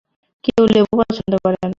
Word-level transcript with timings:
কেউই 0.43 0.67
লেবু 0.73 0.93
পছন্দ 1.01 1.33
করে 1.43 1.57
না। 1.57 1.69